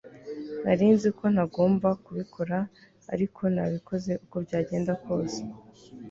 [0.63, 2.57] Nari nzi ko ntagomba kubikora
[3.13, 5.39] ariko nabikoze uko byagenda kose